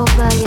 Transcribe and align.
over 0.00 0.39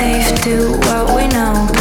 safe, 0.00 0.40
to 0.44 0.72
what 0.86 1.14
we 1.14 1.28
know. 1.28 1.79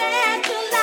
that 0.00 0.42
you 0.48 0.54
love. 0.72 0.79